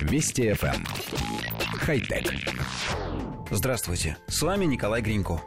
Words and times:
Вести 0.00 0.48
FM. 0.50 0.74
Эм. 0.74 0.84
Хай-тек. 1.78 2.32
Здравствуйте, 3.50 4.16
с 4.28 4.42
вами 4.42 4.64
Николай 4.64 5.02
Гринько. 5.02 5.42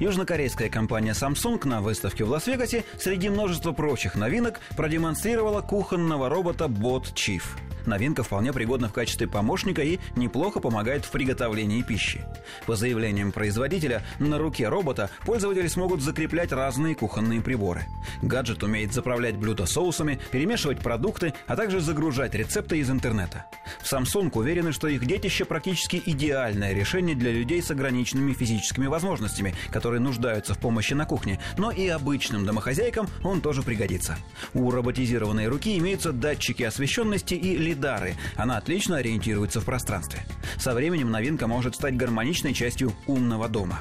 Южнокорейская 0.00 0.68
компания 0.68 1.12
Samsung 1.12 1.66
на 1.66 1.80
выставке 1.80 2.24
в 2.24 2.30
Лас-Вегасе 2.30 2.84
среди 2.98 3.28
множества 3.28 3.72
прочих 3.72 4.16
новинок 4.16 4.60
продемонстрировала 4.76 5.60
кухонного 5.60 6.28
робота 6.28 6.64
Bot 6.64 7.14
Chief– 7.14 7.42
Новинка 7.86 8.22
вполне 8.22 8.52
пригодна 8.52 8.88
в 8.88 8.92
качестве 8.92 9.26
помощника 9.26 9.82
и 9.82 9.98
неплохо 10.16 10.60
помогает 10.60 11.04
в 11.04 11.10
приготовлении 11.10 11.82
пищи. 11.82 12.20
По 12.66 12.76
заявлениям 12.76 13.32
производителя, 13.32 14.02
на 14.18 14.38
руке 14.38 14.68
робота 14.68 15.10
пользователи 15.24 15.66
смогут 15.68 16.02
закреплять 16.02 16.52
разные 16.52 16.94
кухонные 16.94 17.40
приборы. 17.40 17.86
Гаджет 18.22 18.62
умеет 18.62 18.92
заправлять 18.92 19.36
блюда 19.36 19.66
соусами, 19.66 20.18
перемешивать 20.30 20.80
продукты, 20.80 21.34
а 21.46 21.56
также 21.56 21.80
загружать 21.80 22.34
рецепты 22.34 22.78
из 22.78 22.90
интернета. 22.90 23.46
В 23.80 23.92
Samsung 23.92 24.30
уверены, 24.34 24.72
что 24.72 24.88
их 24.88 25.06
детище 25.06 25.44
практически 25.44 26.02
идеальное 26.04 26.72
решение 26.72 27.16
для 27.16 27.32
людей 27.32 27.62
с 27.62 27.70
ограниченными 27.70 28.32
физическими 28.32 28.86
возможностями, 28.86 29.54
которые 29.70 30.00
нуждаются 30.00 30.54
в 30.54 30.58
помощи 30.58 30.94
на 30.94 31.04
кухне, 31.04 31.40
но 31.56 31.70
и 31.70 31.88
обычным 31.88 32.44
домохозяйкам 32.44 33.08
он 33.22 33.40
тоже 33.40 33.62
пригодится. 33.62 34.16
У 34.54 34.70
роботизированной 34.70 35.48
руки 35.48 35.78
имеются 35.78 36.12
датчики 36.12 36.62
освещенности 36.62 37.34
и 37.34 37.56
лидары. 37.78 38.16
Она 38.34 38.56
отлично 38.56 38.96
ориентируется 38.96 39.60
в 39.60 39.64
пространстве. 39.64 40.20
Со 40.58 40.74
временем 40.74 41.10
новинка 41.10 41.46
может 41.46 41.76
стать 41.76 41.96
гармоничной 41.96 42.52
частью 42.52 42.92
умного 43.06 43.48
дома. 43.48 43.80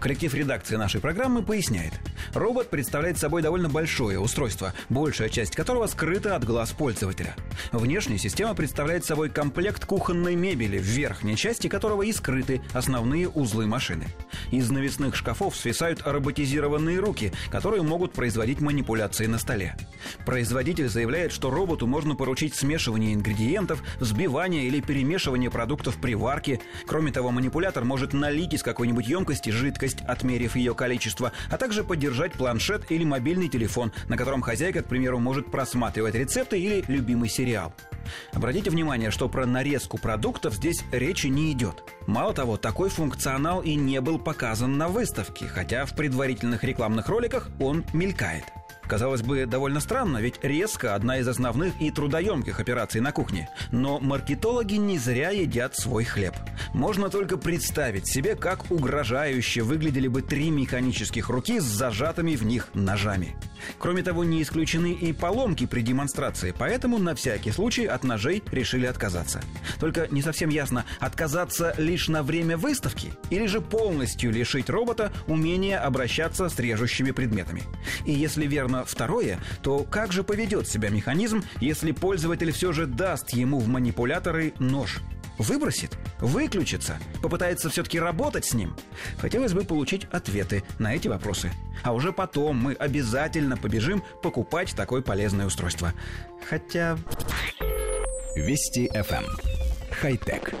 Коллектив 0.00 0.32
редакции 0.34 0.76
нашей 0.76 1.00
программы 1.00 1.42
поясняет. 1.42 1.92
Робот 2.34 2.70
представляет 2.70 3.18
собой 3.18 3.42
довольно 3.42 3.68
большое 3.68 4.18
устройство, 4.18 4.72
большая 4.88 5.28
часть 5.28 5.54
которого 5.54 5.86
скрыта 5.86 6.36
от 6.36 6.44
глаз 6.44 6.72
пользователя. 6.72 7.34
Внешняя 7.72 8.18
система 8.18 8.54
представляет 8.54 9.04
собой 9.04 9.30
комплект 9.30 9.84
кухонной 9.84 10.34
мебели, 10.34 10.78
в 10.78 10.84
верхней 10.84 11.36
части 11.36 11.68
которого 11.68 12.02
и 12.02 12.12
скрыты 12.12 12.62
основные 12.72 13.28
узлы 13.28 13.66
машины. 13.66 14.06
Из 14.50 14.70
навесных 14.70 15.16
шкафов 15.16 15.56
свисают 15.56 16.02
роботизированные 16.04 16.98
руки, 16.98 17.32
которые 17.50 17.82
могут 17.82 18.12
производить 18.12 18.60
манипуляции 18.60 19.26
на 19.26 19.38
столе. 19.38 19.76
Производитель 20.24 20.88
заявляет, 20.88 21.32
что 21.32 21.50
роботу 21.50 21.86
можно 21.86 22.14
поручить 22.14 22.54
смешивание 22.54 23.14
ингредиентов, 23.14 23.82
взбивание 24.00 24.66
или 24.66 24.80
перемешивание 24.80 25.50
продуктов 25.50 25.96
при 26.00 26.14
варке. 26.14 26.60
Кроме 26.86 27.12
того, 27.12 27.30
манипулятор 27.30 27.84
может 27.84 28.12
налить 28.12 28.54
из 28.54 28.62
какой-нибудь 28.62 29.06
емкости 29.06 29.50
жидкость, 29.50 30.00
отмерив 30.06 30.56
ее 30.56 30.74
количество, 30.74 31.32
а 31.50 31.56
также 31.56 31.84
поддержать 31.84 32.05
планшет 32.34 32.90
или 32.90 33.04
мобильный 33.04 33.48
телефон, 33.48 33.92
на 34.08 34.16
котором 34.16 34.42
хозяйка, 34.42 34.82
к 34.82 34.88
примеру, 34.88 35.18
может 35.18 35.50
просматривать 35.50 36.14
рецепты 36.14 36.58
или 36.58 36.84
любимый 36.88 37.28
сериал. 37.28 37.72
Обратите 38.32 38.70
внимание, 38.70 39.10
что 39.10 39.28
про 39.28 39.46
нарезку 39.46 39.98
продуктов 39.98 40.54
здесь 40.54 40.84
речи 40.92 41.26
не 41.26 41.52
идет. 41.52 41.84
Мало 42.06 42.32
того, 42.32 42.56
такой 42.56 42.88
функционал 42.88 43.62
и 43.62 43.74
не 43.74 44.00
был 44.00 44.18
показан 44.18 44.78
на 44.78 44.88
выставке, 44.88 45.46
хотя 45.46 45.86
в 45.86 45.94
предварительных 45.94 46.64
рекламных 46.64 47.08
роликах 47.08 47.48
он 47.58 47.84
мелькает. 47.92 48.44
Казалось 48.88 49.22
бы, 49.22 49.46
довольно 49.46 49.80
странно, 49.80 50.18
ведь 50.18 50.38
резко 50.42 50.94
одна 50.94 51.18
из 51.18 51.28
основных 51.28 51.80
и 51.80 51.90
трудоемких 51.90 52.60
операций 52.60 53.00
на 53.00 53.12
кухне. 53.12 53.48
Но 53.72 53.98
маркетологи 53.98 54.74
не 54.74 54.98
зря 54.98 55.30
едят 55.30 55.76
свой 55.76 56.04
хлеб. 56.04 56.34
Можно 56.72 57.10
только 57.10 57.36
представить 57.36 58.08
себе, 58.08 58.36
как 58.36 58.70
угрожающе 58.70 59.62
выглядели 59.62 60.08
бы 60.08 60.22
три 60.22 60.50
механических 60.50 61.28
руки 61.28 61.58
с 61.60 61.64
зажатыми 61.64 62.36
в 62.36 62.44
них 62.44 62.68
ножами. 62.74 63.34
Кроме 63.78 64.02
того, 64.02 64.24
не 64.24 64.42
исключены 64.42 64.92
и 64.92 65.12
поломки 65.12 65.66
при 65.66 65.80
демонстрации, 65.80 66.54
поэтому 66.56 66.98
на 66.98 67.14
всякий 67.14 67.50
случай 67.50 67.86
от 67.86 68.04
ножей 68.04 68.42
решили 68.50 68.86
отказаться. 68.86 69.42
Только 69.80 70.08
не 70.10 70.22
совсем 70.22 70.50
ясно, 70.50 70.84
отказаться 71.00 71.74
лишь 71.78 72.08
на 72.08 72.22
время 72.22 72.56
выставки 72.56 73.12
или 73.30 73.46
же 73.46 73.60
полностью 73.60 74.30
лишить 74.30 74.70
робота 74.70 75.12
умения 75.26 75.78
обращаться 75.78 76.48
с 76.48 76.58
режущими 76.58 77.10
предметами. 77.10 77.62
И 78.04 78.12
если 78.12 78.46
верно 78.46 78.84
второе, 78.84 79.38
то 79.62 79.84
как 79.84 80.12
же 80.12 80.22
поведет 80.22 80.68
себя 80.68 80.90
механизм, 80.90 81.42
если 81.60 81.92
пользователь 81.92 82.52
все 82.52 82.72
же 82.72 82.86
даст 82.86 83.30
ему 83.30 83.58
в 83.58 83.68
манипуляторы 83.68 84.54
нож? 84.58 85.00
Выбросит? 85.38 85.96
Выключится? 86.20 86.98
Попытается 87.22 87.68
все-таки 87.68 88.00
работать 88.00 88.44
с 88.44 88.54
ним? 88.54 88.74
Хотелось 89.18 89.52
бы 89.52 89.64
получить 89.64 90.06
ответы 90.10 90.64
на 90.78 90.94
эти 90.94 91.08
вопросы. 91.08 91.52
А 91.82 91.92
уже 91.92 92.12
потом 92.12 92.56
мы 92.56 92.72
обязательно 92.74 93.56
побежим 93.56 94.02
покупать 94.22 94.74
такое 94.74 95.02
полезное 95.02 95.46
устройство. 95.46 95.92
Хотя... 96.48 96.98
Вести 98.34 98.88
FM. 98.88 99.24
Эм. 99.24 99.36
Хай-тек. 100.00 100.54